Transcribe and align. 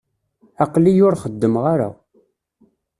Aql-iyi 0.63 1.03
ur 1.07 1.17
xeddmeɣ 1.23 1.63
ara. 1.73 1.89